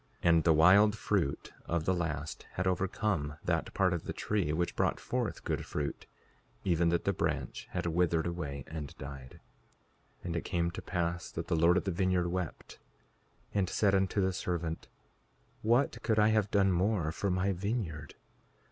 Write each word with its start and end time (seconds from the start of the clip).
5:40 0.23 0.29
And 0.29 0.43
the 0.45 0.53
wild 0.53 0.97
fruit 0.97 1.53
of 1.67 1.85
the 1.85 1.93
last 1.93 2.47
had 2.53 2.65
overcome 2.65 3.37
that 3.45 3.71
part 3.75 3.93
of 3.93 4.05
the 4.05 4.13
tree 4.13 4.51
which 4.51 4.75
brought 4.75 4.99
forth 4.99 5.43
good 5.43 5.63
fruit, 5.63 6.07
even 6.63 6.89
that 6.89 7.03
the 7.03 7.13
branch 7.13 7.67
had 7.69 7.85
withered 7.85 8.25
away 8.25 8.63
and 8.65 8.97
died. 8.97 9.39
5:41 10.21 10.25
And 10.25 10.35
it 10.37 10.43
came 10.43 10.71
to 10.71 10.81
pass 10.81 11.31
that 11.31 11.49
the 11.49 11.55
Lord 11.55 11.77
of 11.77 11.83
the 11.83 11.91
vineyard 11.91 12.29
wept, 12.29 12.79
and 13.53 13.69
said 13.69 13.93
unto 13.93 14.19
the 14.21 14.33
servant: 14.33 14.87
What 15.61 16.01
could 16.01 16.17
I 16.17 16.29
have 16.29 16.49
done 16.49 16.71
more 16.71 17.11
for 17.11 17.29
my 17.29 17.51
vineyard? 17.51 18.15